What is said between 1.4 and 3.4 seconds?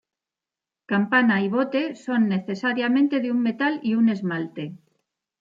y bote son necesariamente de